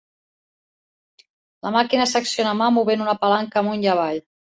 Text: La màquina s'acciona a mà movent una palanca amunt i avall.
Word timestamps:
La 1.69 1.73
màquina 1.77 2.09
s'acciona 2.15 2.57
a 2.57 2.63
mà 2.65 2.73
movent 2.81 3.09
una 3.09 3.19
palanca 3.25 3.65
amunt 3.67 3.89
i 3.89 3.97
avall. 3.97 4.25